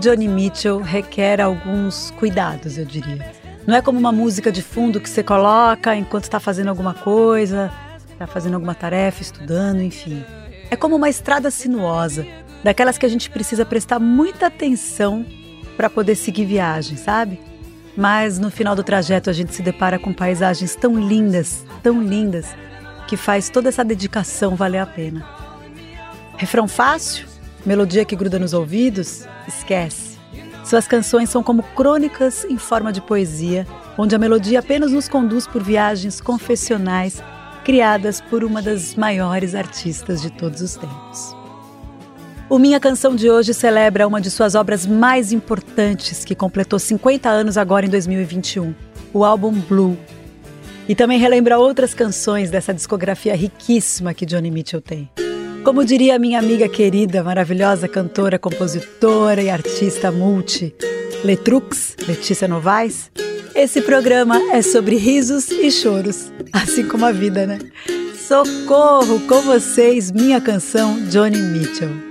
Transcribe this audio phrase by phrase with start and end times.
[0.00, 3.32] Johnny Mitchell requer alguns cuidados, eu diria.
[3.66, 7.70] Não é como uma música de fundo que você coloca enquanto está fazendo alguma coisa,
[8.10, 10.24] está fazendo alguma tarefa, estudando, enfim.
[10.70, 12.26] É como uma estrada sinuosa,
[12.64, 15.24] daquelas que a gente precisa prestar muita atenção
[15.76, 17.38] para poder seguir viagem, sabe?
[17.94, 22.46] Mas no final do trajeto a gente se depara com paisagens tão lindas, tão lindas,
[23.06, 25.26] que faz toda essa dedicação valer a pena.
[26.38, 27.26] Refrão fácil?
[27.66, 29.26] Melodia que gruda nos ouvidos?
[29.46, 30.18] Esquece.
[30.64, 33.66] Suas canções são como crônicas em forma de poesia,
[33.98, 37.22] onde a melodia apenas nos conduz por viagens confessionais
[37.64, 41.36] criadas por uma das maiores artistas de todos os tempos.
[42.48, 47.28] O Minha Canção de hoje celebra uma de suas obras mais importantes, que completou 50
[47.28, 48.74] anos agora em 2021,
[49.12, 49.96] o álbum Blue.
[50.88, 55.08] E também relembra outras canções dessa discografia riquíssima que Johnny Mitchell tem.
[55.64, 60.74] Como diria minha amiga querida, maravilhosa cantora, compositora e artista multi,
[61.22, 63.10] Letrux, Letícia Novaes,
[63.54, 67.58] esse programa é sobre risos e choros, assim como a vida, né?
[68.16, 72.10] Socorro com vocês, minha canção Johnny Mitchell.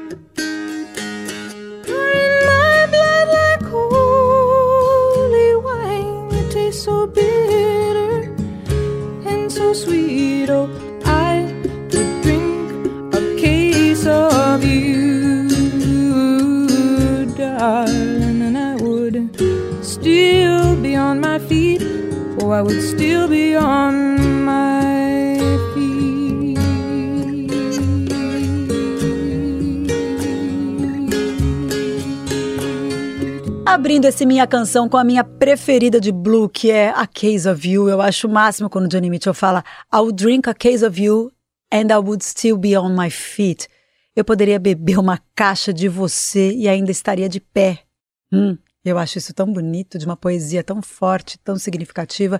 [22.51, 25.37] I would still be on my
[25.73, 26.59] feet.
[33.65, 37.67] Abrindo esse minha canção com a minha preferida de Blue, que é A Case of
[37.67, 37.87] You.
[37.87, 41.31] Eu acho o máximo quando Johnny Mitchell fala I'll drink a case of you
[41.71, 43.67] and I would still be on my feet.
[44.15, 47.79] Eu poderia beber uma caixa de você e ainda estaria de pé.
[48.33, 52.39] Hum, eu acho isso tão bonito, de uma poesia tão forte, tão significativa.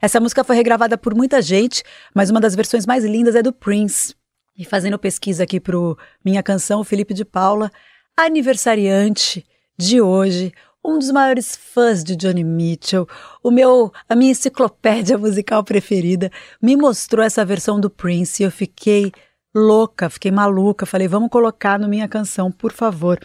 [0.00, 1.82] Essa música foi regravada por muita gente,
[2.14, 4.14] mas uma das versões mais lindas é do Prince.
[4.56, 7.70] E fazendo pesquisa aqui pro Minha Canção, o Felipe de Paula,
[8.16, 9.44] aniversariante
[9.76, 10.52] de hoje,
[10.84, 13.06] um dos maiores fãs de Johnny Mitchell,
[13.42, 16.30] o meu, a minha enciclopédia musical preferida,
[16.60, 19.12] me mostrou essa versão do Prince e eu fiquei
[19.54, 20.86] louca, fiquei maluca.
[20.86, 23.18] Falei, vamos colocar no Minha Canção, por favor.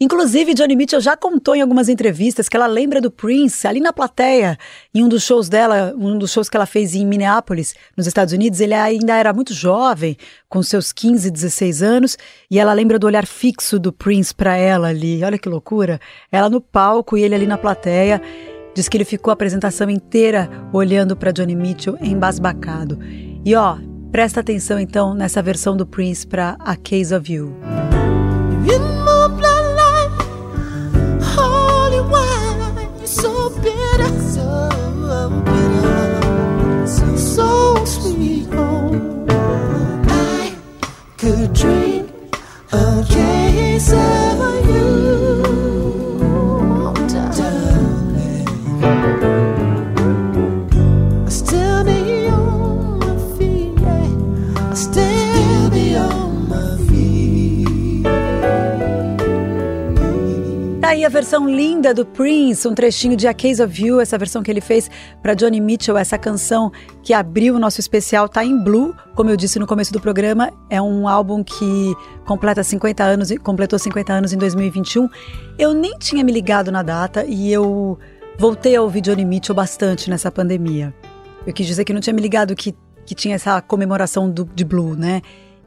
[0.00, 3.92] Inclusive, Johnny Mitchell já contou em algumas entrevistas que ela lembra do Prince ali na
[3.92, 4.58] plateia,
[4.94, 8.32] em um dos shows dela, um dos shows que ela fez em Minneapolis, nos Estados
[8.32, 8.60] Unidos.
[8.60, 10.16] Ele ainda era muito jovem,
[10.48, 12.18] com seus 15, 16 anos,
[12.50, 15.22] e ela lembra do olhar fixo do Prince para ela ali.
[15.22, 16.00] Olha que loucura!
[16.30, 18.20] Ela no palco e ele ali na plateia.
[18.74, 22.98] Diz que ele ficou a apresentação inteira olhando para Johnny Mitchell embasbacado.
[23.44, 23.76] E ó,
[24.10, 27.54] presta atenção então nessa versão do Prince para A Case of You.
[42.74, 44.11] Okay, so
[61.04, 64.50] a versão linda do Prince, um trechinho de A Case of You, essa versão que
[64.50, 64.90] ele fez
[65.22, 66.70] para Johnny Mitchell, essa canção
[67.02, 70.52] que abriu o nosso especial, tá em Blue, como eu disse no começo do programa,
[70.70, 71.94] é um álbum que
[72.24, 75.08] completa 50 anos e completou 50 anos em 2021.
[75.58, 77.98] Eu nem tinha me ligado na data e eu
[78.38, 80.94] voltei a ouvir Johnny Mitchell bastante nessa pandemia.
[81.46, 82.74] Eu quis dizer que não tinha me ligado que,
[83.04, 85.22] que tinha essa comemoração do, de Blue, né?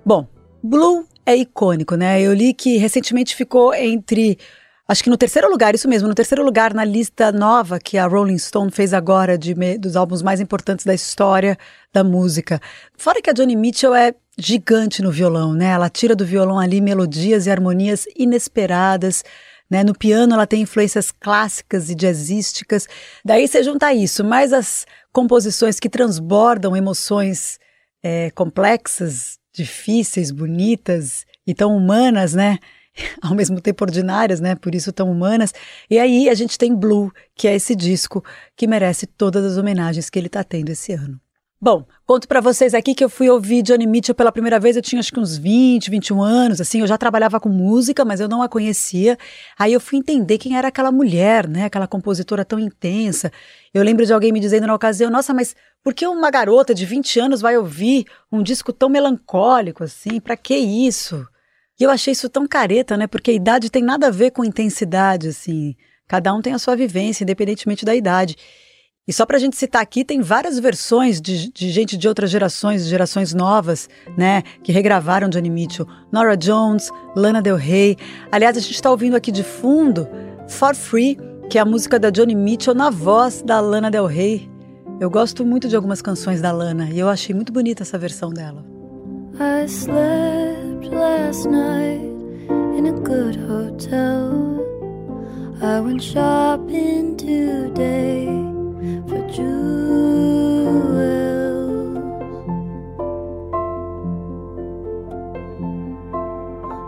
[0.06, 0.28] Bom,
[0.64, 2.22] Blue é icônico, né?
[2.22, 4.38] Eu li que recentemente ficou entre
[4.88, 8.06] acho que no terceiro lugar, isso mesmo, no terceiro lugar na lista nova que a
[8.06, 11.58] Rolling Stone fez agora de dos álbuns mais importantes da história
[11.94, 12.62] da música.
[12.98, 15.68] Fora que a Johnny Mitchell é gigante no violão, né?
[15.68, 19.24] Ela tira do violão ali melodias e harmonias inesperadas.
[19.70, 19.84] Né?
[19.84, 22.88] No piano ela tem influências clássicas e jazzísticas.
[23.24, 27.58] Daí você junta isso, mais as composições que transbordam emoções
[28.04, 32.60] é, complexas, difíceis, bonitas e tão humanas, né?
[33.22, 34.56] Ao mesmo tempo ordinárias, né?
[34.56, 35.54] Por isso tão humanas.
[35.90, 38.24] E aí a gente tem Blue, que é esse disco
[38.56, 41.20] que merece todas as homenagens que ele está tendo esse ano.
[41.60, 44.82] Bom, conto para vocês aqui que eu fui ouvir Johnny Mitchell pela primeira vez, eu
[44.82, 48.28] tinha acho que uns 20, 21 anos, assim, eu já trabalhava com música, mas eu
[48.28, 49.18] não a conhecia.
[49.58, 53.32] Aí eu fui entender quem era aquela mulher, né, aquela compositora tão intensa.
[53.74, 56.86] Eu lembro de alguém me dizendo na ocasião, nossa, mas por que uma garota de
[56.86, 60.20] 20 anos vai ouvir um disco tão melancólico assim?
[60.20, 61.26] Para que isso?
[61.80, 63.08] E eu achei isso tão careta, né?
[63.08, 65.76] Porque a idade tem nada a ver com intensidade, assim.
[66.08, 68.36] Cada um tem a sua vivência, independentemente da idade.
[69.08, 72.32] E só para a gente citar aqui, tem várias versões de, de, gente de outras
[72.32, 73.88] gerações, gerações novas,
[74.18, 75.88] né, que regravaram Johnny Mitchell.
[76.12, 77.98] Nora Jones, Lana Del Rey.
[78.32, 80.08] Aliás, a gente está ouvindo aqui de fundo
[80.48, 81.20] For Free,
[81.50, 84.50] que é a música da Johnny Mitchell na voz da Lana Del Rey.
[85.00, 88.32] Eu gosto muito de algumas canções da Lana e eu achei muito bonita essa versão
[88.32, 88.75] dela.
[89.38, 92.00] I slept last night
[92.78, 94.62] in a good hotel.
[95.62, 98.28] I went shopping today.
[99.10, 99.56] for jewels.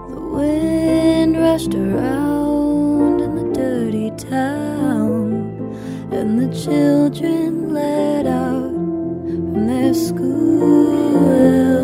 [0.10, 5.76] The wind rushed around in the dirty town,
[6.12, 11.77] and the children let out from their school.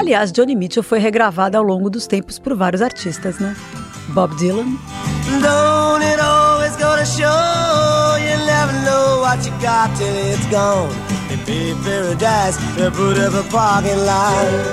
[0.00, 3.54] Aliás, Johnny Mitchell foi regravada ao longo dos tempos por vários artistas, né?
[4.14, 4.78] Bob Dylan.
[5.42, 10.88] Don't it always go to show you never know what you got till it's gone.
[11.44, 14.70] Pay paradise, they put up a parking lot.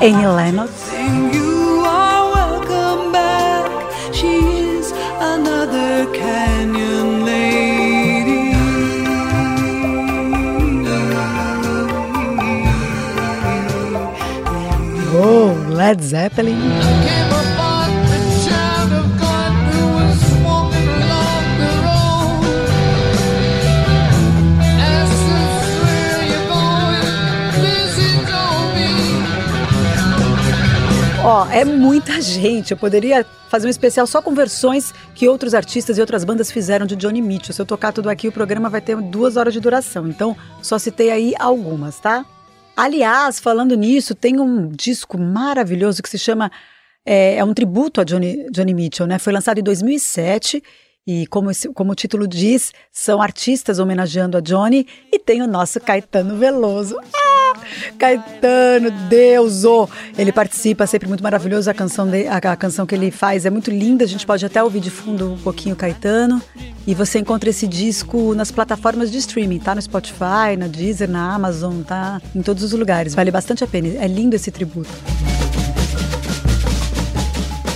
[0.00, 1.47] Lennox.
[15.88, 16.58] Led Zeppelin.
[31.24, 32.72] Ó, é muita gente.
[32.72, 36.84] Eu poderia fazer um especial só com versões que outros artistas e outras bandas fizeram
[36.84, 37.54] de Johnny Mitchell.
[37.54, 40.06] Se eu tocar tudo aqui, o programa vai ter duas horas de duração.
[40.06, 42.26] Então, só citei aí algumas, tá?
[42.78, 46.48] Aliás, falando nisso, tem um disco maravilhoso que se chama.
[47.04, 49.18] É, é um tributo a Johnny, Johnny Mitchell, né?
[49.18, 50.62] Foi lançado em 2007
[51.04, 55.48] e como, esse, como o título diz, são artistas homenageando a Johnny e tem o
[55.48, 56.96] nosso Caetano Veloso.
[57.00, 57.27] Ah!
[57.98, 59.64] Caetano, Deus!
[59.64, 59.88] Oh.
[60.16, 61.70] Ele participa, sempre muito maravilhoso.
[61.70, 64.04] A canção, de, a, a, canção que ele faz é muito linda.
[64.04, 66.40] A gente pode até ouvir de fundo um pouquinho Caetano.
[66.86, 69.74] E você encontra esse disco nas plataformas de streaming, tá?
[69.74, 72.20] No Spotify, na Deezer, na Amazon, tá?
[72.34, 73.14] Em todos os lugares.
[73.14, 73.88] Vale bastante a pena.
[74.02, 74.90] É lindo esse tributo.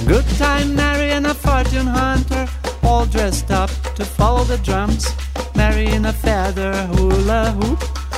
[0.07, 2.49] Good time, Mary and a fortune hunter,
[2.83, 5.07] all dressed up to follow the drums.
[5.55, 8.12] Mary in a feather hula hoop.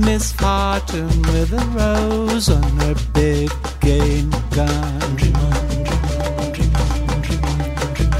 [0.00, 5.00] Miss Fortune with a rose on her big game gun.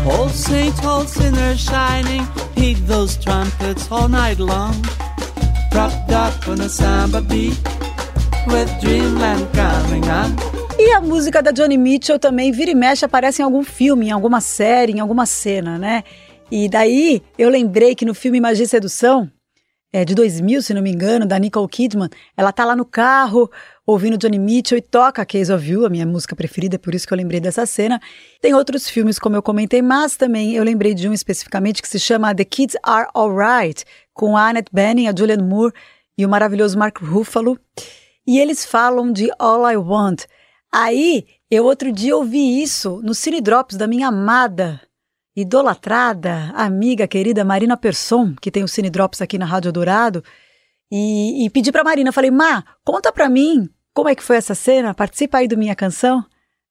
[0.06, 4.74] Old saint, old sinner shining, heed those trumpets all night long.
[5.70, 7.58] Propped up on a samba beat,
[8.46, 10.36] with dreamland coming on.
[10.78, 14.10] E a música da Johnny Mitchell também vira e mexe, aparece em algum filme, em
[14.10, 16.04] alguma série, em alguma cena, né?
[16.50, 19.30] E daí eu lembrei que no filme Magia e Sedução,
[19.92, 22.08] é, de 2000, se não me engano, da Nicole Kidman.
[22.36, 23.50] Ela tá lá no carro,
[23.84, 27.12] ouvindo Johnny Mitchell e toca Case of You, a minha música preferida, por isso que
[27.12, 28.00] eu lembrei dessa cena.
[28.40, 31.98] Tem outros filmes, como eu comentei, mas também eu lembrei de um especificamente que se
[31.98, 35.74] chama The Kids Are Alright, com a Annette Bening, a Julianne Moore
[36.16, 37.58] e o maravilhoso Mark Ruffalo.
[38.26, 40.24] E eles falam de All I Want.
[40.72, 44.80] Aí, eu outro dia ouvi isso no Cine Drops da minha amada
[45.40, 50.22] idolatrada, amiga, querida Marina Persson, que tem o Cine Drops aqui na Rádio Dourado,
[50.90, 54.54] e, e pedi para Marina, falei, Má, conta para mim como é que foi essa
[54.54, 56.24] cena, participa aí do Minha Canção,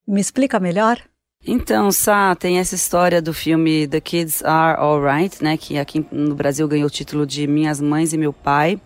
[0.06, 1.00] me explica melhor.
[1.46, 6.34] Então, Sá, tem essa história do filme The Kids Are Alright, né, que aqui no
[6.34, 8.78] Brasil ganhou o título de Minhas Mães e Meu Pai,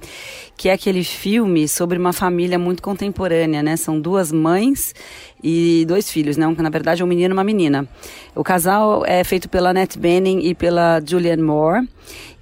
[0.56, 3.76] que é aquele filme sobre uma família muito contemporânea, né?
[3.76, 4.94] São duas mães
[5.42, 6.46] e dois filhos, né?
[6.46, 7.88] Na verdade, é um menino e uma menina.
[8.37, 11.88] O casal é feito pela Annette Bening e pela Julianne Moore.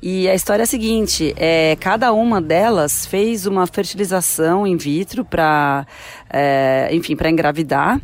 [0.02, 5.25] E a história é a seguinte: é, cada uma delas fez uma fertilização in vitro
[5.25, 5.87] para,
[6.28, 7.99] é, enfim, para engravidar.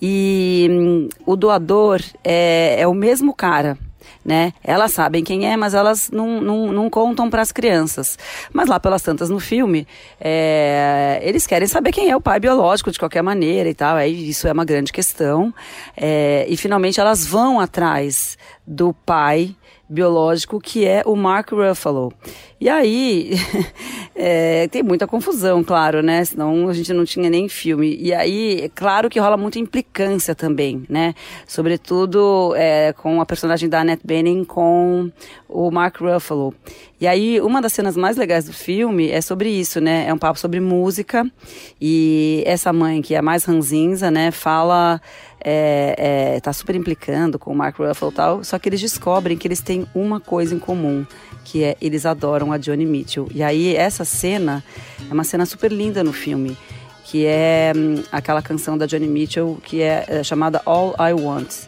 [0.00, 3.78] E hum, o doador é, é o mesmo cara,
[4.24, 4.52] né?
[4.62, 8.18] Elas sabem quem é, mas elas não, não, não contam para as crianças.
[8.52, 9.86] Mas lá pelas tantas no filme,
[10.20, 13.96] é, eles querem saber quem é o pai biológico de qualquer maneira e tal.
[13.96, 15.54] Aí isso é uma grande questão.
[15.96, 18.36] É, e finalmente elas vão atrás
[18.66, 19.54] do pai
[19.88, 22.12] biológico que é o Mark Ruffalo.
[22.58, 23.32] E aí
[24.16, 26.24] é, tem muita confusão, claro, né?
[26.24, 27.96] Senão a gente não tinha nem filme.
[28.00, 31.14] E aí, é claro que rola muita implicância também, né?
[31.46, 35.10] Sobretudo é, com a personagem da Annette Bening com
[35.48, 36.54] o Mark Ruffalo.
[36.98, 40.06] E aí, uma das cenas mais legais do filme é sobre isso, né?
[40.08, 41.30] É um papo sobre música.
[41.78, 44.30] E essa mãe, que é mais ranzinza, né?
[44.30, 44.98] Fala
[45.40, 49.36] é, é, tá super implicando com o Mark Ruffalo e tal, só que eles descobrem
[49.36, 51.06] que eles têm uma coisa em comum,
[51.44, 53.28] que é eles adoram a Johnny Mitchell.
[53.34, 54.64] E aí essa cena
[55.08, 56.56] é uma cena super linda no filme,
[57.04, 61.66] que é hum, aquela canção da Johnny Mitchell que é, é chamada All I Want.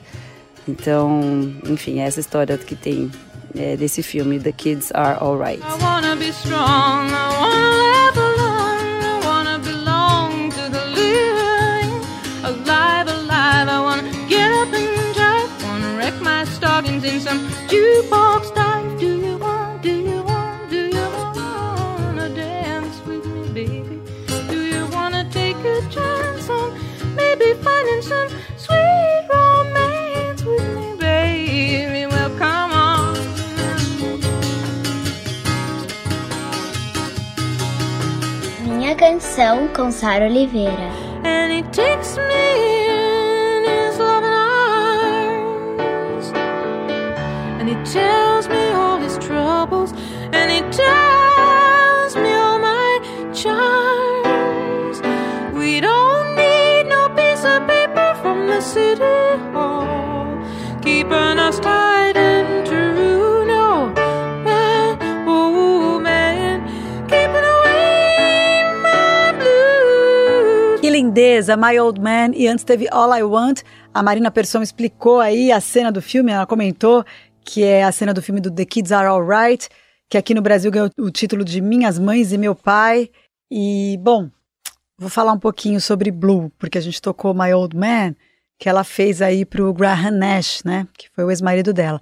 [0.67, 1.21] Então,
[1.67, 3.11] enfim, é essa história que tem
[3.57, 5.63] é, desse filme, The Kids Are Alright.
[5.63, 8.38] I wanna be strong, I wanna
[17.69, 18.99] jukebox dive.
[18.99, 21.07] Do you want, do you want, do you
[21.37, 24.01] wanna dance with me, baby?
[24.49, 26.73] Do you wanna take a chance on
[27.15, 32.07] maybe finding some sweet romance with me, baby?
[32.07, 33.15] Well, come on.
[38.65, 40.89] Minha canção com Sara Oliveira.
[41.25, 42.28] And it takes me
[47.92, 49.92] tells me all his troubles
[50.33, 53.00] and he tells me all my
[53.33, 55.00] charms.
[55.54, 59.02] We don't need no piece of paper from the city
[59.52, 60.26] hall,
[60.83, 63.47] keeping us tight and true.
[63.47, 63.88] No,
[64.45, 66.61] man, oh man,
[67.09, 70.80] keeping away my blues.
[70.80, 72.35] Que lindeza, My Old Man.
[72.35, 73.64] E antes teve All I Want.
[73.95, 77.04] A Marina Persson explicou aí a cena do filme, ela comentou
[77.49, 79.71] que é a cena do filme do The Kids Are Alright,
[80.07, 83.09] que aqui no Brasil ganhou o título de Minhas Mães e Meu Pai.
[83.50, 84.28] E, bom,
[84.99, 88.14] vou falar um pouquinho sobre Blue, porque a gente tocou My Old Man,
[88.59, 91.99] que ela fez aí pro Graham Nash, né, que foi o ex-marido dela.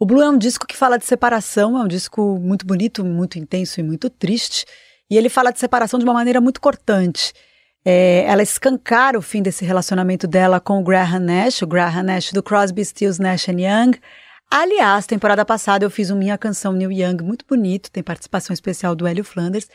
[0.00, 3.38] O Blue é um disco que fala de separação, é um disco muito bonito, muito
[3.38, 4.66] intenso e muito triste.
[5.08, 7.32] E ele fala de separação de uma maneira muito cortante.
[7.84, 12.32] É, ela escancara o fim desse relacionamento dela com o Graham Nash, o Graham Nash
[12.32, 13.96] do Crosby, Stills, Nash Young.
[14.50, 18.96] Aliás, temporada passada eu fiz um Minha Canção New Young muito bonito, tem participação especial
[18.96, 19.68] do Hélio Flanders.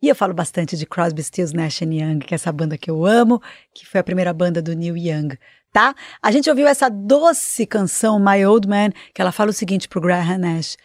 [0.00, 3.04] E eu falo bastante de Crosby, Stills, Nash Young, que é essa banda que eu
[3.04, 3.42] amo,
[3.74, 5.36] que foi a primeira banda do Neil Young,
[5.72, 5.96] tá?
[6.22, 10.00] A gente ouviu essa doce canção, My Old Man, que ela fala o seguinte pro
[10.00, 10.76] Graham Nash.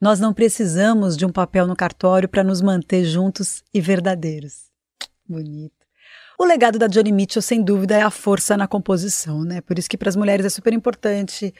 [0.00, 4.70] Nós não precisamos de um papel no cartório para nos manter juntos e verdadeiros.
[5.28, 5.84] Bonito.
[6.38, 9.60] O legado da Johnny Mitchell, sem dúvida, é a força na composição, né?
[9.60, 11.54] Por isso que para as mulheres é super importante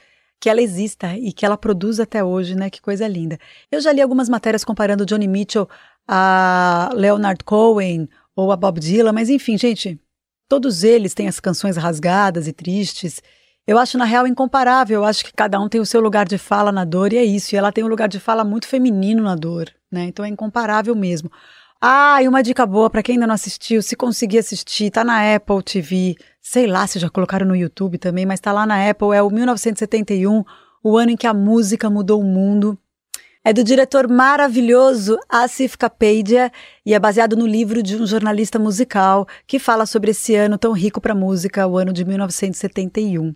[0.45, 2.69] que ela exista e que ela produza até hoje, né?
[2.69, 3.39] Que coisa linda.
[3.73, 5.67] Eu já li algumas matérias comparando Johnny Mitchell
[6.07, 9.99] a Leonard Cohen ou a Bob Dylan, mas enfim, gente,
[10.47, 13.23] todos eles têm as canções rasgadas e tristes.
[13.67, 15.01] Eu acho, na real, incomparável.
[15.01, 17.25] Eu acho que cada um tem o seu lugar de fala na dor e é
[17.25, 17.55] isso.
[17.55, 20.05] E ela tem um lugar de fala muito feminino na dor, né?
[20.05, 21.31] Então é incomparável mesmo.
[21.81, 25.35] Ah, e uma dica boa para quem ainda não assistiu, se conseguir assistir, tá na
[25.35, 26.17] Apple TV.
[26.41, 29.31] Sei lá se já colocaram no YouTube também, mas tá lá na Apple, é o
[29.31, 30.45] 1971,
[30.83, 32.79] o ano em que a música mudou o mundo.
[33.47, 36.51] É do diretor maravilhoso Asif Kapadia
[36.87, 40.73] e é baseado no livro de um jornalista musical que fala sobre esse ano tão
[40.73, 43.35] rico para música, o ano de 1971.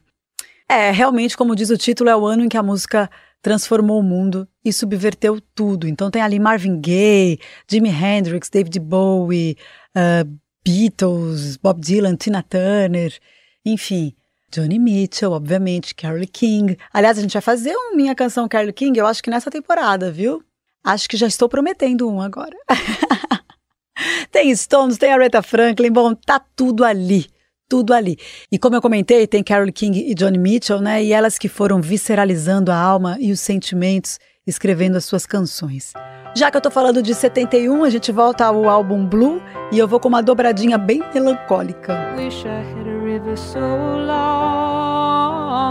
[0.67, 3.11] É, realmente, como diz o título, é o ano em que a música
[3.43, 5.89] transformou o mundo e subverteu tudo.
[5.89, 9.57] Então tem ali Marvin Gaye, Jimi Hendrix, David Bowie,
[9.97, 13.17] uh, Beatles, Bob Dylan, Tina Turner,
[13.65, 14.15] enfim.
[14.51, 16.79] Johnny Mitchell, obviamente, Carole King.
[16.93, 20.11] Aliás, a gente vai fazer uma minha canção Carole King, eu acho que nessa temporada,
[20.11, 20.43] viu?
[20.83, 22.57] Acho que já estou prometendo um agora.
[24.33, 27.27] tem Stones, tem Aretha Franklin, bom, tá tudo ali.
[27.69, 28.17] Tudo ali.
[28.51, 31.03] E como eu comentei, tem Carole King e Johnny Mitchell, né?
[31.03, 35.93] E elas que foram visceralizando a alma e os sentimentos, escrevendo as suas canções.
[36.35, 39.89] Já que eu tô falando de 71, a gente volta ao álbum Blue e eu
[39.89, 42.15] vou com uma dobradinha bem melancólica.
[42.17, 44.19] Wish I had a river so long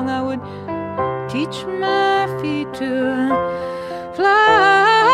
[0.09, 0.41] I would
[1.29, 2.85] teach my feet to
[4.13, 5.06] fly.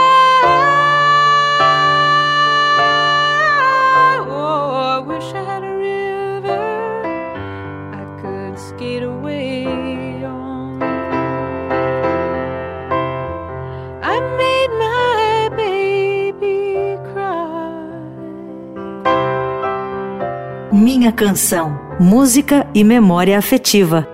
[20.84, 24.13] Minha Canção, Música e Memória Afetiva.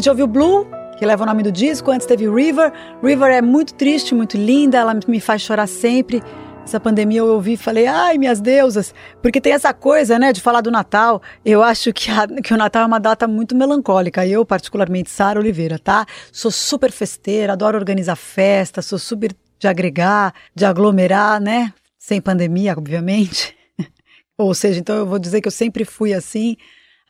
[0.00, 0.66] Gente ouviu Blue,
[0.98, 2.72] que leva o nome do disco, antes teve River.
[3.02, 6.22] River é muito triste, muito linda, ela me faz chorar sempre.
[6.64, 10.40] Essa pandemia eu ouvi e falei, ai, minhas deusas, porque tem essa coisa, né, de
[10.40, 11.20] falar do Natal.
[11.44, 14.26] Eu acho que, a, que o Natal é uma data muito melancólica.
[14.26, 16.06] Eu, particularmente, Sara Oliveira, tá?
[16.32, 21.74] Sou super festeira, adoro organizar festa, sou super de agregar, de aglomerar, né?
[21.98, 23.54] Sem pandemia, obviamente.
[24.38, 26.56] Ou seja, então eu vou dizer que eu sempre fui assim.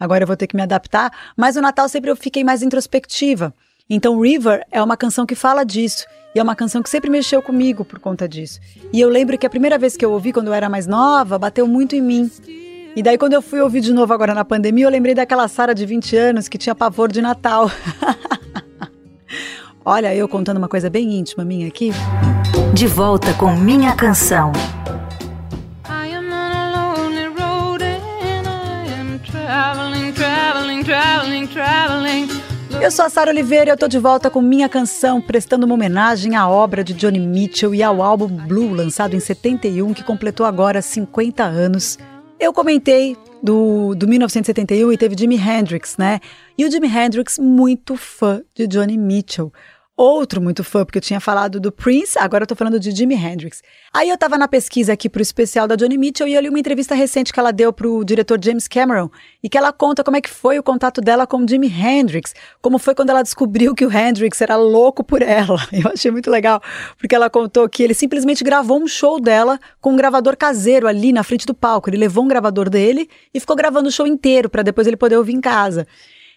[0.00, 1.12] Agora eu vou ter que me adaptar.
[1.36, 3.54] Mas o Natal sempre eu fiquei mais introspectiva.
[3.88, 6.06] Então River é uma canção que fala disso.
[6.34, 8.60] E é uma canção que sempre mexeu comigo por conta disso.
[8.92, 11.38] E eu lembro que a primeira vez que eu ouvi, quando eu era mais nova,
[11.38, 12.30] bateu muito em mim.
[12.94, 15.74] E daí, quando eu fui ouvir de novo agora na pandemia, eu lembrei daquela Sara
[15.74, 17.70] de 20 anos que tinha pavor de Natal.
[19.84, 21.92] Olha, eu contando uma coisa bem íntima minha aqui.
[22.74, 24.52] De volta com Minha Canção.
[30.90, 32.28] Traveling, traveling.
[32.82, 35.76] Eu sou a Sara Oliveira e eu tô de volta com minha canção, prestando uma
[35.76, 40.44] homenagem à obra de Johnny Mitchell e ao álbum Blue, lançado em 71, que completou
[40.44, 41.96] agora 50 anos.
[42.40, 46.18] Eu comentei do, do 1971 e teve Jimi Hendrix, né?
[46.58, 49.52] E o Jimi Hendrix, muito fã de Johnny Mitchell
[50.00, 53.14] outro muito fã, porque eu tinha falado do Prince, agora eu tô falando de Jimi
[53.14, 53.62] Hendrix.
[53.92, 56.58] Aí eu tava na pesquisa aqui pro especial da Johnny Mitchell e eu li uma
[56.58, 59.10] entrevista recente que ela deu pro diretor James Cameron
[59.42, 62.78] e que ela conta como é que foi o contato dela com Jimi Hendrix, como
[62.78, 65.58] foi quando ela descobriu que o Hendrix era louco por ela.
[65.70, 66.62] Eu achei muito legal,
[66.96, 71.12] porque ela contou que ele simplesmente gravou um show dela com um gravador caseiro ali
[71.12, 71.90] na frente do palco.
[71.90, 75.18] Ele levou um gravador dele e ficou gravando o show inteiro para depois ele poder
[75.18, 75.86] ouvir em casa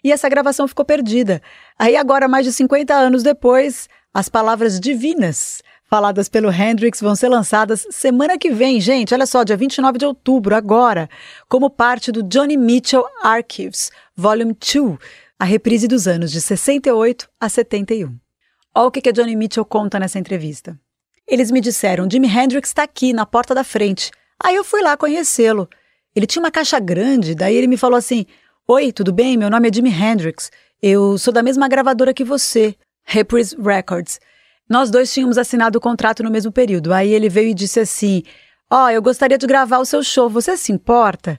[0.03, 1.41] e essa gravação ficou perdida.
[1.77, 7.29] Aí agora, mais de 50 anos depois, as palavras divinas faladas pelo Hendrix vão ser
[7.29, 9.13] lançadas semana que vem, gente.
[9.13, 11.07] Olha só, dia 29 de outubro, agora,
[11.47, 14.97] como parte do Johnny Mitchell Archives, Volume 2,
[15.39, 18.17] a reprise dos anos de 68 a 71.
[18.75, 20.79] Olha o que, que a Johnny Mitchell conta nessa entrevista.
[21.27, 24.09] Eles me disseram: Jimi Hendrix está aqui, na porta da frente.
[24.43, 25.69] Aí eu fui lá conhecê-lo.
[26.15, 28.25] Ele tinha uma caixa grande, daí ele me falou assim:
[28.65, 29.35] Oi, tudo bem?
[29.35, 30.49] Meu nome é Jimi Hendrix.
[30.81, 32.73] Eu sou da mesma gravadora que você,
[33.03, 34.21] Reprise Records.
[34.69, 36.93] Nós dois tínhamos assinado o contrato no mesmo período.
[36.93, 38.23] Aí ele veio e disse assim:
[38.71, 41.37] Ó, oh, eu gostaria de gravar o seu show, você se importa?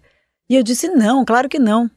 [0.50, 1.90] E eu disse: Não, claro que não.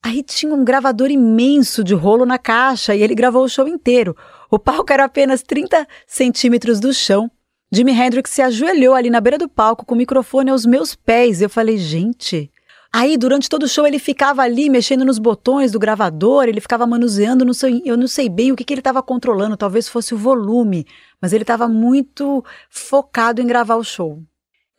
[0.00, 4.16] Aí tinha um gravador imenso de rolo na caixa e ele gravou o show inteiro.
[4.48, 7.28] O palco era apenas 30 centímetros do chão.
[7.72, 11.42] Jimi Hendrix se ajoelhou ali na beira do palco com o microfone aos meus pés.
[11.42, 12.48] Eu falei, gente,
[12.92, 16.86] Aí, durante todo o show, ele ficava ali mexendo nos botões do gravador, ele ficava
[16.86, 20.14] manuseando, não sei, eu não sei bem o que, que ele estava controlando, talvez fosse
[20.14, 20.86] o volume,
[21.20, 24.22] mas ele estava muito focado em gravar o show.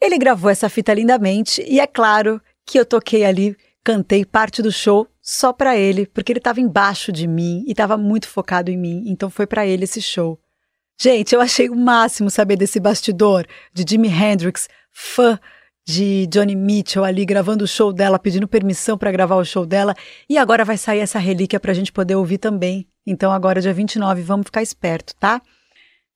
[0.01, 4.71] Ele gravou essa fita lindamente e é claro que eu toquei ali, cantei parte do
[4.71, 8.77] show só para ele, porque ele estava embaixo de mim e estava muito focado em
[8.77, 10.39] mim, então foi para ele esse show.
[10.99, 15.39] Gente, eu achei o máximo saber desse bastidor de Jimi Hendrix, fã
[15.89, 19.95] de Johnny Mitchell ali gravando o show dela, pedindo permissão para gravar o show dela.
[20.29, 22.87] E agora vai sair essa relíquia para a gente poder ouvir também.
[23.07, 25.41] Então, agora, dia 29, vamos ficar esperto, tá?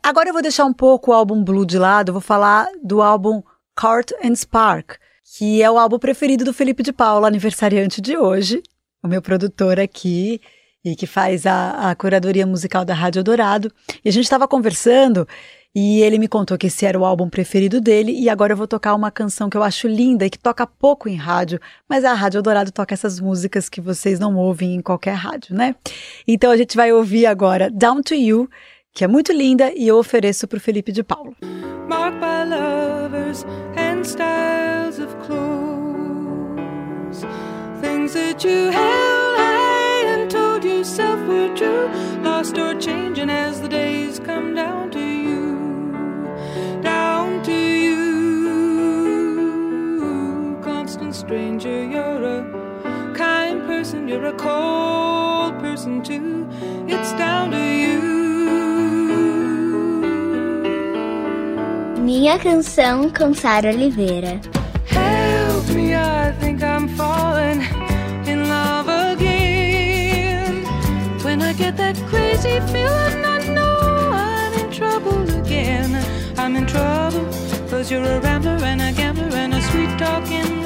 [0.04, 3.42] Agora eu vou deixar um pouco o álbum Blue de lado, vou falar do álbum
[3.76, 4.98] Cart and Spark,
[5.36, 8.62] que é o álbum preferido do Felipe de Paula, aniversariante de hoje,
[9.02, 10.40] o meu produtor aqui
[10.86, 13.74] e que faz a, a curadoria musical da Rádio Dourado.
[14.06, 15.28] E a gente estava conversando
[15.76, 18.68] E ele me contou que esse era o álbum preferido dele e agora eu vou
[18.68, 21.60] tocar uma canção que eu acho linda e que toca pouco em rádio,
[21.90, 25.74] mas a Rádio Dourado toca essas músicas que vocês não ouvem em qualquer rádio, né?
[26.28, 28.48] Então a gente vai ouvir agora Down to You,
[28.94, 31.36] que é muito linda e eu ofereço para o Felipe de Paulo.
[31.90, 33.44] Marked by lovers
[33.76, 36.54] and styles of clothes,
[37.82, 41.90] things that you held high and told yourself were true,
[42.24, 45.13] lost or changing as the days come down to you.
[51.14, 56.48] Stranger, you're a kind person, you're a cold person too.
[56.88, 58.02] It's down to you.
[62.02, 64.42] Minha canção com Sara Oliveira.
[64.88, 67.62] Help me, I think I'm falling
[68.28, 70.66] in love again.
[71.24, 73.78] When I get that crazy feeling, I know
[74.12, 75.96] I'm in trouble again.
[76.38, 77.26] I'm in trouble.
[77.70, 80.63] Cause you're a rambler and a gambler and a sweet talking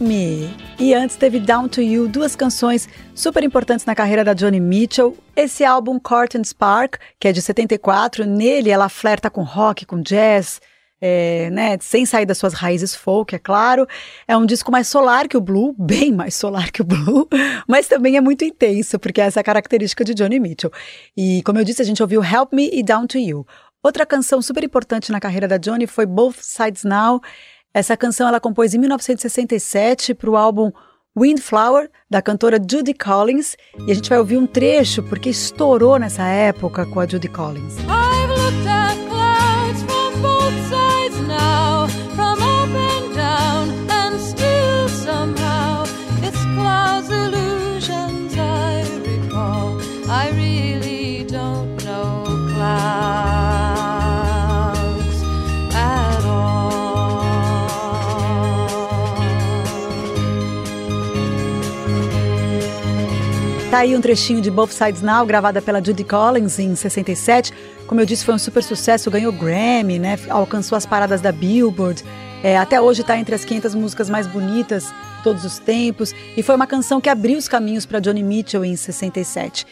[0.00, 0.48] Me.
[0.78, 5.16] E antes teve Down to You, duas canções super importantes na carreira da Johnny Mitchell.
[5.36, 10.60] Esse álbum Court Spark, que é de 74, nele ela flerta com rock, com jazz,
[11.00, 13.86] é, né, sem sair das suas raízes folk, é claro.
[14.26, 17.28] É um disco mais solar que o Blue, bem mais solar que o Blue,
[17.68, 20.72] mas também é muito intenso, porque essa é a característica de Johnny Mitchell.
[21.16, 23.46] E como eu disse, a gente ouviu Help Me e Down to You.
[23.82, 27.22] Outra canção super importante na carreira da Johnny foi Both Sides Now.
[27.72, 30.72] Essa canção ela compôs em 1967 para o álbum
[31.16, 33.56] Windflower, da cantora Judy Collins,
[33.86, 37.76] e a gente vai ouvir um trecho porque estourou nessa época com a Judy Collins.
[63.70, 67.52] Tá aí um trechinho de Both Sides Now, gravada pela Judy Collins em 67.
[67.86, 70.18] Como eu disse, foi um super sucesso, ganhou Grammy, né?
[70.28, 72.02] Alcançou as paradas da Billboard.
[72.42, 76.12] É, até hoje está entre as 500 músicas mais bonitas de todos os tempos.
[76.36, 79.64] E foi uma canção que abriu os caminhos para Johnny Mitchell em 67.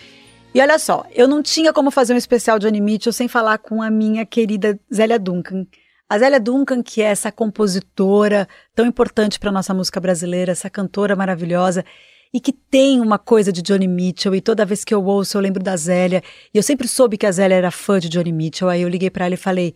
[0.55, 3.83] E olha só, eu não tinha como fazer um especial Johnny Mitchell sem falar com
[3.83, 5.67] a minha querida Zélia Duncan.
[6.09, 11.17] A Zélia Duncan, que é essa compositora tão importante para nossa música brasileira, essa cantora
[11.17, 11.85] maravilhosa,
[12.33, 15.41] e que tem uma coisa de Johnny Mitchell e toda vez que eu ouço eu
[15.41, 18.69] lembro da Zélia e eu sempre soube que a Zélia era fã de Johnny Mitchell,
[18.69, 19.75] aí eu liguei para ela e falei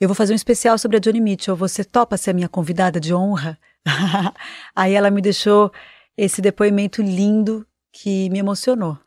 [0.00, 2.98] eu vou fazer um especial sobre a Johnny Mitchell, você topa ser a minha convidada
[3.00, 3.58] de honra?
[4.74, 5.70] aí ela me deixou
[6.16, 8.98] esse depoimento lindo que me emocionou.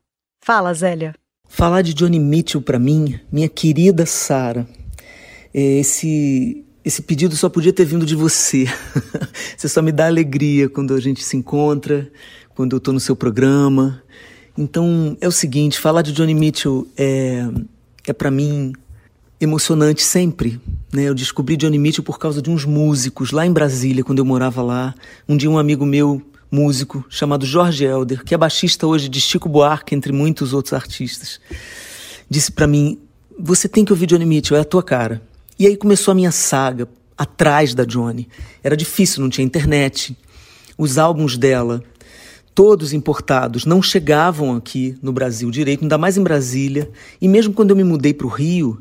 [0.42, 1.14] Fala, Zélia.
[1.48, 4.68] Falar de Johnny Mitchell para mim, minha querida Sara,
[5.54, 8.66] é esse esse pedido só podia ter vindo de você.
[9.58, 12.10] você só me dá alegria quando a gente se encontra,
[12.58, 14.02] quando eu estou no seu programa.
[14.58, 17.48] Então é o seguinte, falar de Johnny Mitchell é,
[18.08, 18.74] é para mim
[19.40, 20.60] emocionante sempre.
[20.92, 21.04] Né?
[21.04, 24.64] Eu descobri Johnny Mitchell por causa de uns músicos lá em Brasília, quando eu morava
[24.64, 24.96] lá.
[25.30, 26.20] Um dia um amigo meu,
[26.52, 31.40] músico, chamado Jorge Elder, que é baixista hoje de Chico Buarque, entre muitos outros artistas,
[32.28, 32.98] disse para mim,
[33.40, 35.22] você tem que ouvir Johnny Mitchell, é a tua cara.
[35.60, 38.28] E aí começou a minha saga atrás da Johnny.
[38.64, 40.18] Era difícil, não tinha internet.
[40.76, 41.84] Os álbuns dela
[42.58, 46.90] todos importados, não chegavam aqui no Brasil direito, ainda mais em Brasília.
[47.22, 48.80] E mesmo quando eu me mudei para o Rio,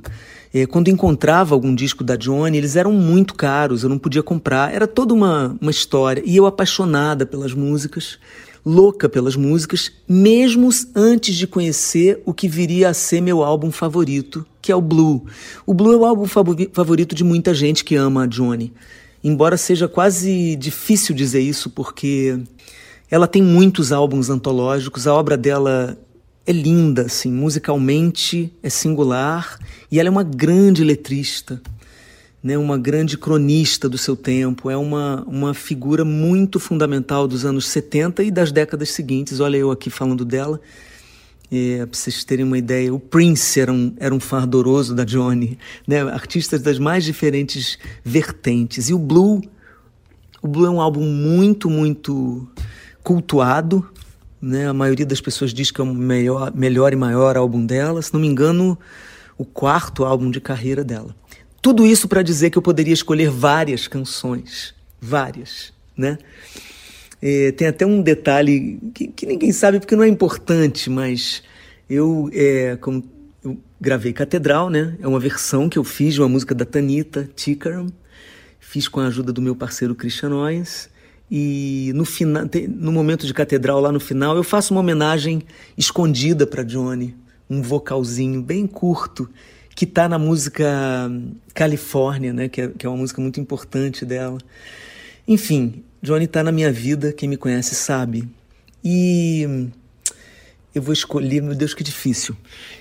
[0.55, 4.73] eh, quando encontrava algum disco da Johnny, eles eram muito caros, eu não podia comprar.
[4.73, 6.23] Era toda uma, uma história.
[6.25, 8.19] E eu apaixonada pelas músicas,
[8.65, 14.47] louca pelas músicas, mesmo antes de conhecer o que viria a ser meu álbum favorito,
[14.63, 15.27] que é o Blue.
[15.67, 18.73] O Blue é o álbum favorito de muita gente que ama a Johnny.
[19.23, 22.41] Embora seja quase difícil dizer isso, porque
[23.11, 25.97] ela tem muitos álbuns antológicos, a obra dela
[26.47, 29.59] é linda, assim, musicalmente é singular
[29.91, 31.61] e ela é uma grande letrista,
[32.43, 37.67] né, uma grande cronista do seu tempo, é uma, uma figura muito fundamental dos anos
[37.69, 39.41] 70 e das décadas seguintes.
[39.41, 40.61] Olha eu aqui falando dela,
[41.51, 45.59] é, para vocês terem uma ideia, o Prince era um, era um fardoroso da Johnny,
[45.87, 48.89] né, artistas das mais diferentes vertentes.
[48.89, 49.43] E o Blue,
[50.41, 52.47] o Blue é um álbum muito, muito
[53.07, 53.89] cultuado,
[54.43, 54.69] né?
[54.69, 58.03] A maioria das pessoas diz que é o melhor, melhor e maior álbum dela.
[58.03, 58.77] Se não me engano,
[59.39, 61.15] o quarto álbum de carreira dela.
[61.63, 66.19] tudo isso para dizer que eu poderia escolher várias canções, várias, né?
[67.23, 71.45] É, tem até um detalhe que, que, ninguém sabe porque não é importante, mas
[71.89, 73.05] eu, é, como
[73.45, 74.97] eu gravei Catedral, né?
[75.01, 77.87] É uma versão que eu fiz de uma música da Tanita Tikaram,
[78.59, 80.89] fiz com a ajuda do meu parceiro Christian Noyes.
[81.31, 85.43] E no, final, no momento de catedral, lá no final, eu faço uma homenagem
[85.77, 87.17] escondida para Johnny,
[87.51, 89.29] um vocalzinho bem curto,
[89.75, 90.65] que está na música
[91.53, 92.49] Califórnia, né?
[92.49, 94.39] que, é, que é uma música muito importante dela.
[95.27, 98.29] Enfim, Johnny está na minha vida, quem me conhece sabe.
[98.85, 99.69] E
[100.73, 102.37] eu vou escolher, meu Deus, que difícil.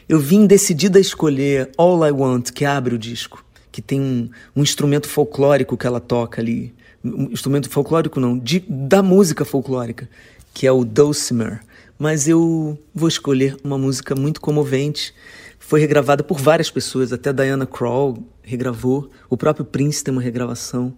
[0.07, 4.29] Eu vim decidida a escolher All I Want, que abre o disco, que tem um,
[4.55, 6.74] um instrumento folclórico que ela toca ali
[7.05, 10.09] um instrumento folclórico não, de, da música folclórica,
[10.53, 11.61] que é o dulcimer.
[11.97, 15.13] Mas eu vou escolher uma música muito comovente.
[15.59, 20.93] Foi regravada por várias pessoas, até Diana Krall regravou, o próprio Prince tem uma regravação.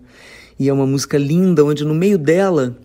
[0.59, 2.77] E é uma música linda, onde no meio dela,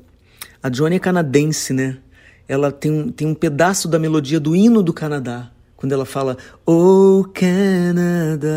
[0.63, 1.99] a Johnny é canadense, né?
[2.47, 5.51] Ela tem um, tem um pedaço da melodia do hino do Canadá.
[5.75, 8.53] Quando ela fala, Oh Canada,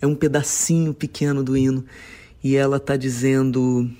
[0.00, 1.84] é um pedacinho pequeno do hino
[2.44, 3.90] e ela tá dizendo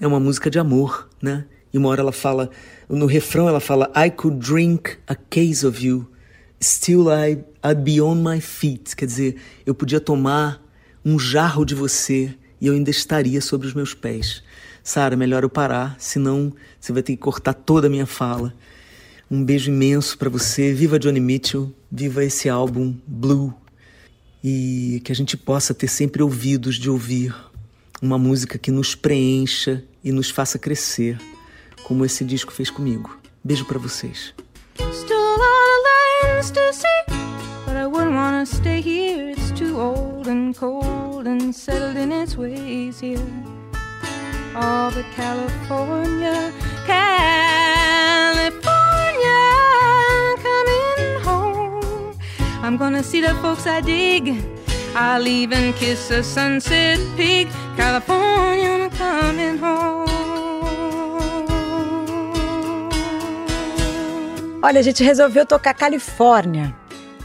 [0.00, 1.44] é uma música de amor, né?
[1.72, 2.50] E uma hora ela fala,
[2.88, 6.10] no refrão ela fala I could drink a case of you,
[6.60, 8.96] still I, I'd be on my feet.
[8.96, 10.60] Quer dizer, eu podia tomar
[11.04, 14.42] um jarro de você e eu ainda estaria sobre os meus pés.
[14.82, 18.52] Sara, melhor eu parar, senão você vai ter que cortar toda a minha fala.
[19.30, 20.74] Um beijo imenso para você.
[20.74, 23.54] Viva Johnny Mitchell, viva esse álbum Blue
[24.42, 27.32] e que a gente possa ter sempre ouvidos de ouvir
[28.02, 31.16] uma música que nos preencha e nos faça crescer,
[31.84, 33.16] como esse disco fez comigo.
[33.44, 34.34] Beijo para vocês.
[34.76, 35.84] Still a lot of
[36.26, 37.04] lands to see,
[37.64, 39.30] but I wouldn't wanna stay here.
[39.30, 43.22] It's too old and cold and settled in its ways here.
[44.52, 46.52] But California,
[46.86, 47.22] California,
[50.42, 52.14] coming home.
[52.62, 54.51] I'm gonna see the folks I dig.
[54.94, 57.48] I'll even kiss a sunset peak.
[57.76, 60.02] California, I'm coming home.
[64.62, 66.74] Olha, a gente resolveu tocar Califórnia,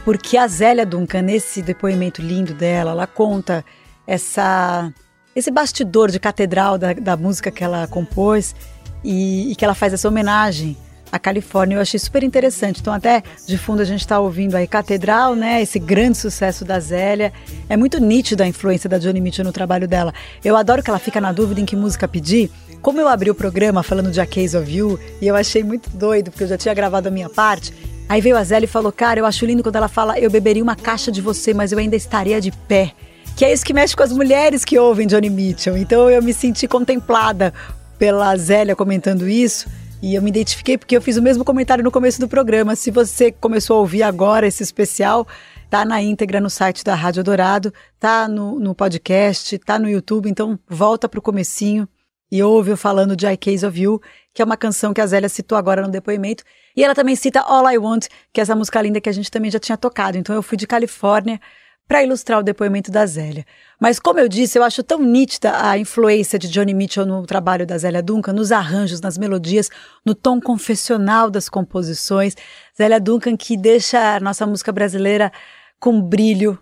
[0.04, 3.64] porque a Zélia Duncan, nesse depoimento lindo dela, ela conta
[4.06, 4.92] essa,
[5.36, 8.56] esse bastidor de catedral da, da música que ela compôs
[9.04, 10.76] e, e que ela faz essa homenagem
[11.10, 11.76] a Califórnia.
[11.76, 12.80] Eu achei super interessante.
[12.80, 15.62] Então, até de fundo a gente está ouvindo aí Catedral, né?
[15.62, 17.32] Esse grande sucesso da Zélia.
[17.68, 20.12] É muito nítido a influência da Johnny Mitchell no trabalho dela.
[20.44, 22.50] Eu adoro que ela fica na dúvida em que música pedir.
[22.80, 25.90] Como eu abri o programa falando de A Case of You, e eu achei muito
[25.90, 27.72] doido, porque eu já tinha gravado a minha parte.
[28.08, 30.62] Aí veio a Zélia e falou: Cara, eu acho lindo quando ela fala, eu beberia
[30.62, 32.92] uma caixa de você, mas eu ainda estaria de pé.
[33.36, 35.76] Que é isso que mexe com as mulheres que ouvem Johnny Mitchell.
[35.76, 37.52] Então eu me senti contemplada
[37.98, 39.68] pela Zélia comentando isso.
[40.00, 42.76] E eu me identifiquei porque eu fiz o mesmo comentário no começo do programa.
[42.76, 45.26] Se você começou a ouvir agora esse especial,
[45.68, 50.30] tá na íntegra no site da Rádio Dourado, tá no, no podcast, tá no YouTube,
[50.30, 51.88] então volta pro comecinho
[52.30, 54.00] e ouve eu falando de I Case of You,
[54.32, 56.44] que é uma canção que a Zélia citou agora no depoimento.
[56.76, 59.30] E ela também cita All I Want, que é essa música linda que a gente
[59.30, 60.16] também já tinha tocado.
[60.16, 61.40] Então eu fui de Califórnia
[61.88, 63.46] para ilustrar o depoimento da Zélia.
[63.80, 67.66] Mas, como eu disse, eu acho tão nítida a influência de Johnny Mitchell no trabalho
[67.66, 69.70] da Zélia Duncan, nos arranjos, nas melodias,
[70.04, 72.36] no tom confessional das composições.
[72.76, 75.32] Zélia Duncan que deixa a nossa música brasileira
[75.80, 76.58] com brilho.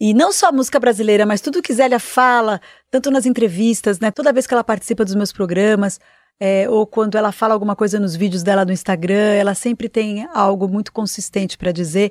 [0.00, 2.58] E não só a música brasileira, mas tudo que Zélia fala,
[2.90, 4.10] tanto nas entrevistas, né?
[4.10, 6.00] Toda vez que ela participa dos meus programas,
[6.40, 10.26] é, ou quando ela fala alguma coisa nos vídeos dela no Instagram, ela sempre tem
[10.32, 12.10] algo muito consistente para dizer.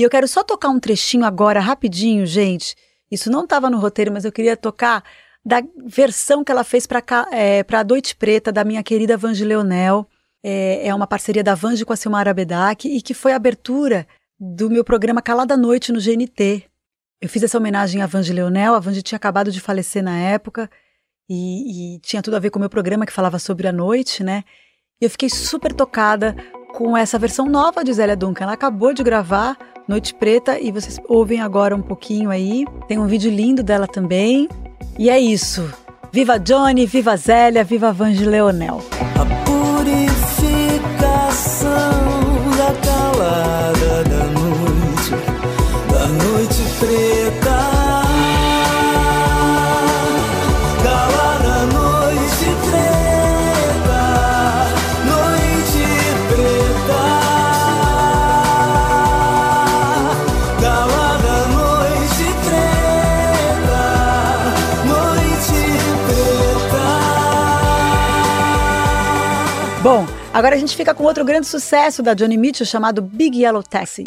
[0.00, 2.74] E eu quero só tocar um trechinho agora, rapidinho, gente.
[3.10, 5.04] Isso não estava no roteiro, mas eu queria tocar
[5.44, 10.08] da versão que ela fez para é, a Noite Preta, da minha querida Vange Leonel.
[10.42, 14.06] É, é uma parceria da Vange com a Silmara Bedak e que foi a abertura
[14.38, 16.64] do meu programa Calada Noite no GNT.
[17.20, 18.74] Eu fiz essa homenagem à Vange Leonel.
[18.74, 20.70] A Vange tinha acabado de falecer na época
[21.28, 24.24] e, e tinha tudo a ver com o meu programa que falava sobre a noite,
[24.24, 24.44] né?
[24.98, 26.34] E eu fiquei super tocada
[26.72, 28.44] com essa versão nova de Zélia Duncan.
[28.44, 29.58] Ela acabou de gravar
[29.90, 32.64] Noite Preta e vocês ouvem agora um pouquinho aí.
[32.86, 34.48] Tem um vídeo lindo dela também.
[34.96, 35.68] E é isso.
[36.12, 38.80] Viva Johnny, viva Zélia, viva Vange Leonel.
[69.82, 73.62] Bom, agora a gente fica com outro grande sucesso da Johnny Mitchell chamado Big Yellow
[73.62, 74.04] Taxi.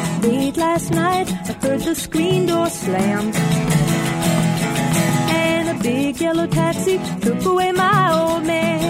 [5.82, 8.80] Big yellow taxi took away my old man.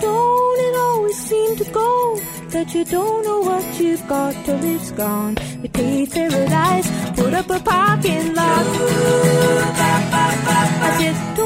[0.00, 4.92] Don't it always seem to go that you don't know what you've got till it's
[4.92, 5.34] gone?
[5.60, 8.66] We paid paradise, put up a parking lot.
[10.80, 11.36] I said,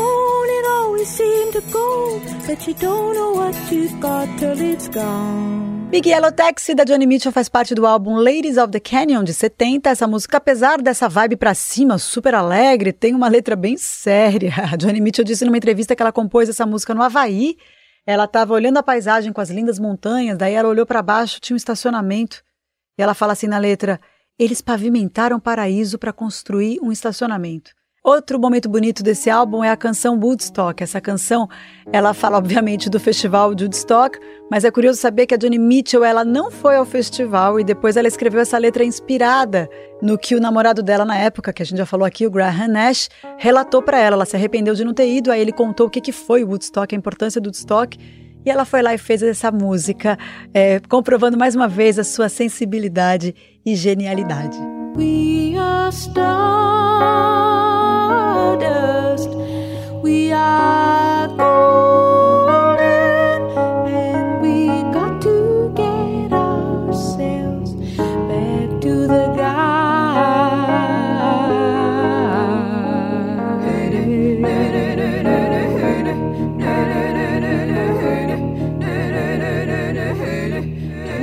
[1.13, 1.61] seem to
[2.47, 5.89] that you don't know what you've got till it's gone?
[5.91, 9.35] Big Yellow Taxi da Johnny Mitchell faz parte do álbum Ladies of the Canyon de
[9.35, 9.91] 70.
[9.91, 14.55] Essa música, apesar dessa vibe pra cima, super alegre, tem uma letra bem séria.
[14.73, 17.59] A Johnny Mitchell disse numa entrevista que ela compôs essa música no Havaí.
[18.07, 21.55] Ela estava olhando a paisagem com as lindas montanhas, daí ela olhou para baixo, tinha
[21.55, 22.43] um estacionamento.
[22.99, 24.01] E ela fala assim na letra:
[24.39, 27.71] Eles pavimentaram o paraíso para construir um estacionamento.
[28.05, 30.83] Outro momento bonito desse álbum é a canção Woodstock.
[30.83, 31.49] Essa canção,
[31.93, 34.19] ela fala obviamente do festival de Woodstock,
[34.51, 37.97] mas é curioso saber que a Johnny Mitchell, ela não foi ao festival e depois
[37.97, 39.71] ela escreveu essa letra inspirada
[40.03, 42.67] no que o namorado dela na época, que a gente já falou aqui, o Graham
[42.67, 44.17] Nash, relatou para ela.
[44.17, 46.93] Ela se arrependeu de não ter ido, aí ele contou o que, que foi Woodstock,
[46.93, 47.97] a importância do Woodstock.
[48.45, 50.19] E ela foi lá e fez essa música,
[50.53, 53.33] é, comprovando mais uma vez a sua sensibilidade
[53.65, 54.59] e genialidade.
[54.97, 55.93] We are
[58.61, 59.31] stardust.
[60.03, 62.12] We are golden,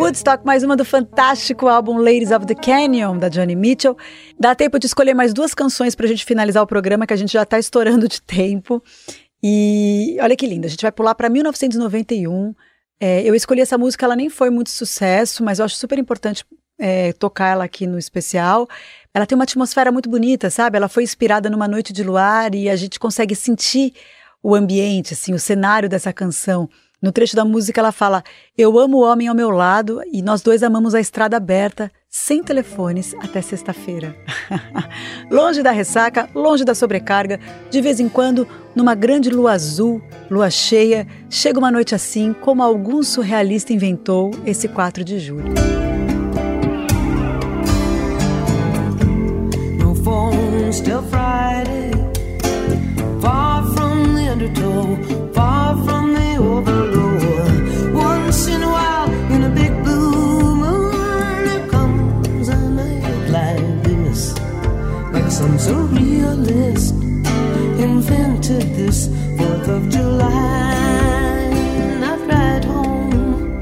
[0.09, 3.95] Woodstock, mais uma do fantástico álbum Ladies of the Canyon, da Johnny Mitchell.
[4.39, 7.31] Dá tempo de escolher mais duas canções pra gente finalizar o programa, que a gente
[7.31, 8.81] já tá estourando de tempo.
[9.41, 12.55] E olha que lindo, a gente vai pular pra 1991.
[12.99, 16.43] É, eu escolhi essa música, ela nem foi muito sucesso, mas eu acho super importante
[16.79, 18.67] é, tocar ela aqui no especial.
[19.13, 20.75] Ela tem uma atmosfera muito bonita, sabe?
[20.75, 23.93] Ela foi inspirada numa noite de luar e a gente consegue sentir
[24.41, 26.67] o ambiente, assim, o cenário dessa canção.
[27.01, 28.23] No trecho da música ela fala:
[28.57, 32.43] Eu amo o homem ao meu lado e nós dois amamos a estrada aberta, sem
[32.43, 34.15] telefones, até sexta-feira.
[35.31, 40.49] longe da ressaca, longe da sobrecarga, de vez em quando, numa grande lua azul, lua
[40.49, 45.53] cheia, chega uma noite assim, como algum surrealista inventou esse 4 de julho.
[49.79, 51.78] No phone,
[65.39, 66.91] some surrealist
[67.79, 71.49] invented this 4th of July.
[71.97, 73.61] Night ride home.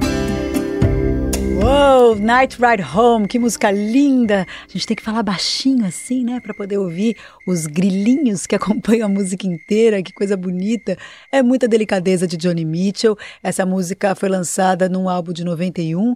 [1.61, 4.47] Uou, Night Ride Home, que música linda!
[4.67, 7.15] A gente tem que falar baixinho assim, né, para poder ouvir
[7.47, 10.97] os grilinhos que acompanham a música inteira, que coisa bonita.
[11.31, 13.15] É muita delicadeza de Johnny Mitchell.
[13.43, 16.15] Essa música foi lançada num álbum de 91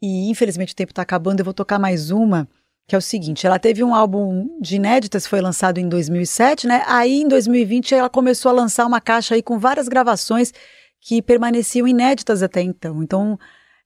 [0.00, 2.48] e infelizmente o tempo está acabando, eu vou tocar mais uma,
[2.86, 6.82] que é o seguinte, ela teve um álbum de inéditas, foi lançado em 2007, né?
[6.86, 10.52] Aí em 2020 ela começou a lançar uma caixa aí com várias gravações
[11.00, 13.02] que permaneciam inéditas até então.
[13.02, 13.38] Então,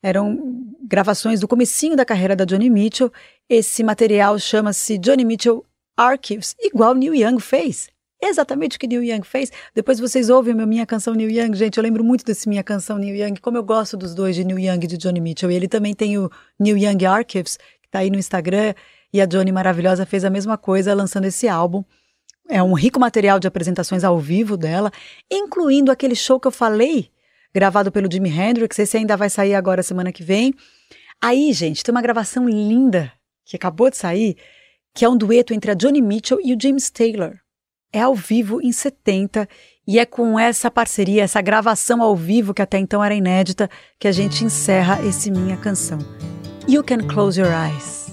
[0.02, 0.38] eram
[0.82, 3.12] gravações do comecinho da carreira da Johnny Mitchell.
[3.48, 5.64] Esse material chama-se Johnny Mitchell
[5.96, 7.88] Archives, igual Neil Young fez.
[8.22, 9.50] Exatamente o que Neil Young fez.
[9.74, 11.54] Depois vocês ouvem a minha canção Neil Young.
[11.54, 14.44] Gente, eu lembro muito desse minha canção Neil Young, como eu gosto dos dois, de
[14.44, 15.50] Neil Young e de Johnny Mitchell.
[15.50, 17.58] E ele também tem o Neil Young Archives,
[17.96, 18.74] tá aí no Instagram.
[19.12, 21.82] E a Johnny maravilhosa fez a mesma coisa lançando esse álbum.
[22.48, 24.92] É um rico material de apresentações ao vivo dela,
[25.30, 27.10] incluindo aquele show que eu falei
[27.52, 28.78] gravado pelo Jimi Hendrix.
[28.78, 30.52] Esse ainda vai sair agora semana que vem.
[31.20, 33.12] Aí, gente, tem uma gravação linda
[33.44, 34.36] que acabou de sair,
[34.94, 37.34] que é um dueto entre a Johnny Mitchell e o James Taylor.
[37.92, 39.48] É ao vivo em 70
[39.86, 44.08] e é com essa parceria, essa gravação ao vivo que até então era inédita, que
[44.08, 45.98] a gente encerra esse minha canção.
[46.68, 48.10] You Can Close Your Eyes.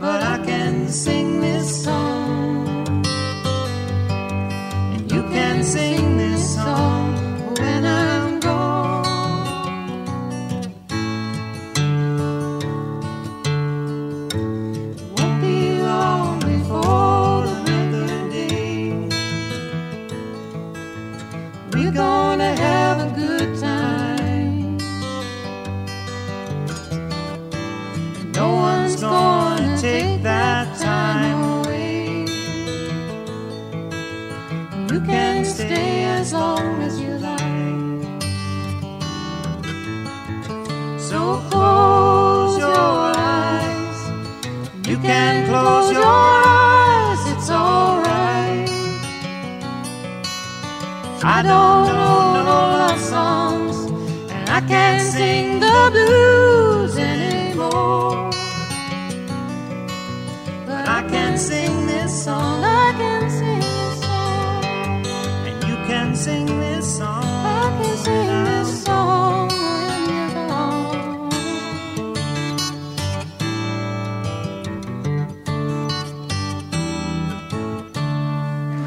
[0.00, 3.04] but I can sing this song.
[4.94, 6.07] And you can sing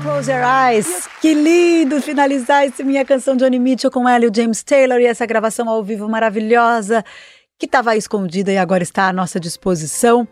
[0.02, 1.08] Close Your Eyes.
[1.22, 5.70] Que lindo finalizar esse minha canção Johnny Mitchell com ela James Taylor e essa gravação
[5.70, 7.06] ao vivo maravilhosa
[7.60, 10.28] que estava escondida e agora está à nossa disposição.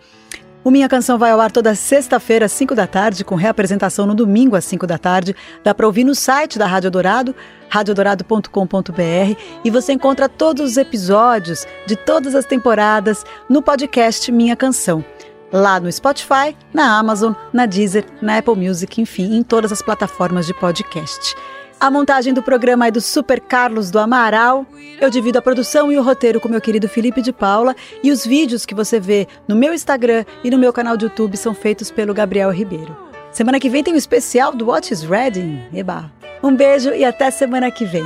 [0.63, 4.15] O Minha Canção vai ao ar toda sexta-feira, às 5 da tarde, com reapresentação no
[4.15, 5.35] domingo, às 5 da tarde.
[5.63, 7.35] Dá para ouvir no site da Rádio Dourado,
[7.69, 15.05] radiodorado.com.br, e você encontra todos os episódios de todas as temporadas no podcast Minha Canção.
[15.51, 20.45] Lá no Spotify, na Amazon, na Deezer, na Apple Music, enfim, em todas as plataformas
[20.45, 21.35] de podcast.
[21.79, 24.65] A montagem do programa é do Super Carlos do Amaral.
[24.99, 27.73] Eu divido a produção e o roteiro com meu querido Felipe de Paula.
[28.03, 31.37] E os vídeos que você vê no meu Instagram e no meu canal de YouTube
[31.37, 32.95] são feitos pelo Gabriel Ribeiro.
[33.31, 35.61] Semana que vem tem um especial do What is Reading.
[35.73, 36.11] Eba!
[36.43, 38.05] Um beijo e até semana que vem.